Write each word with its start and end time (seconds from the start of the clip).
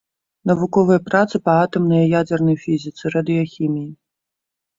Навуковыя 0.51 1.01
працы 1.09 1.35
па 1.49 1.53
атамнай 1.65 2.01
і 2.07 2.11
ядзернай 2.19 2.57
фізіцы, 2.63 3.03
радыяхіміі. 3.19 3.87